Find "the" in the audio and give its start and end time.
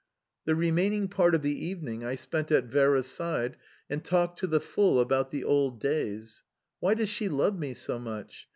0.45-0.55, 1.43-1.53, 4.47-4.59, 5.29-5.43